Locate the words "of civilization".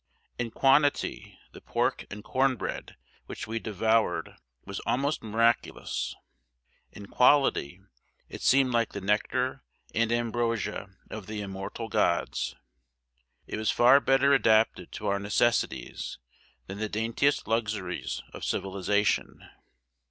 18.33-19.47